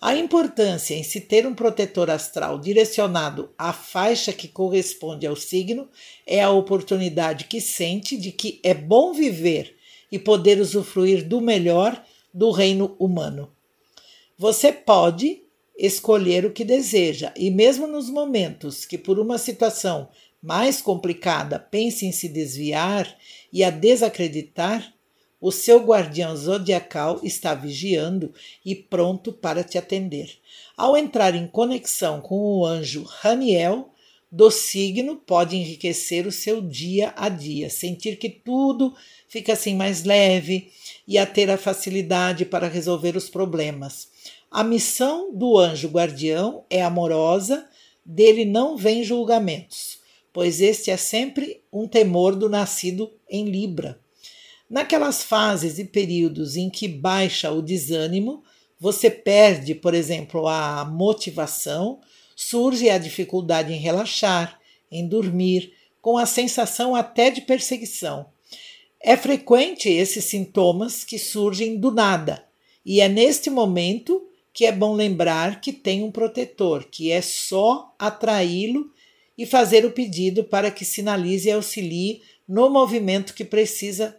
[0.00, 5.88] A importância em se ter um protetor astral direcionado à faixa que corresponde ao signo
[6.26, 9.76] é a oportunidade que sente de que é bom viver
[10.10, 13.52] e poder usufruir do melhor do reino humano.
[14.38, 15.42] Você pode
[15.76, 20.08] escolher o que deseja, e mesmo nos momentos que, por uma situação
[20.42, 23.16] mais complicada, pense em se desviar
[23.52, 24.94] e a desacreditar,
[25.40, 28.32] o seu guardião zodiacal está vigiando
[28.64, 30.38] e pronto para te atender.
[30.76, 33.90] Ao entrar em conexão com o anjo Raniel,
[34.30, 38.94] do signo pode enriquecer o seu dia a dia, sentir que tudo
[39.26, 40.70] fica assim mais leve
[41.08, 44.08] e a ter a facilidade para resolver os problemas.
[44.50, 47.66] A missão do anjo guardião é amorosa,
[48.04, 49.99] dele não vem julgamentos,
[50.32, 54.00] pois este é sempre um temor do nascido em Libra.
[54.68, 58.44] Naquelas fases e períodos em que baixa o desânimo,
[58.78, 62.00] você perde, por exemplo, a motivação,
[62.36, 64.58] surge a dificuldade em relaxar,
[64.90, 68.26] em dormir, com a sensação até de perseguição.
[69.02, 72.44] É frequente esses sintomas que surgem do nada,
[72.84, 77.94] e é neste momento que é bom lembrar que tem um protetor, que é só
[77.98, 78.90] atraí-lo
[79.40, 84.14] e fazer o pedido para que sinalize e auxilie no movimento que precisa